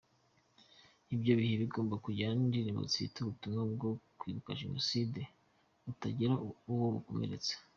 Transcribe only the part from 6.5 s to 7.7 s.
uwo bukomeretsa.